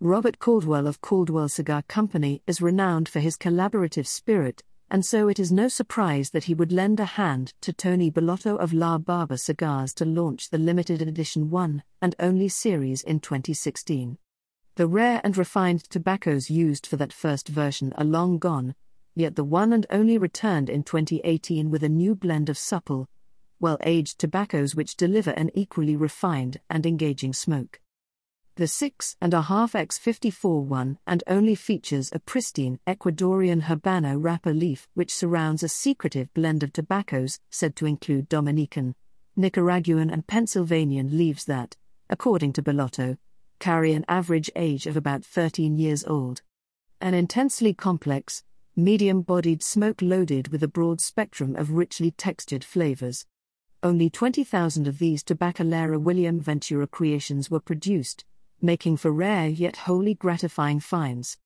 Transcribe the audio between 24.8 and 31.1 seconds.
deliver an equally refined and engaging smoke. The 6.5x 54 one